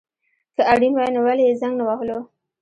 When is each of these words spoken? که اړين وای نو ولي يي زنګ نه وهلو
که 0.55 0.61
اړين 0.73 0.93
وای 0.95 1.09
نو 1.15 1.19
ولي 1.25 1.43
يي 1.47 1.59
زنګ 1.61 1.73
نه 1.79 1.83
وهلو 1.87 2.17